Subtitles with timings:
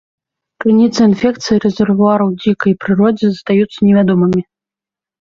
[0.63, 4.41] Крыніца інфекцыі і рэзервуар у дзікай прыродзе застаюцца невядомымі.